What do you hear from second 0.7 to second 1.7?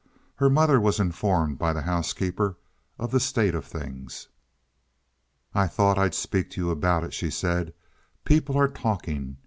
was informed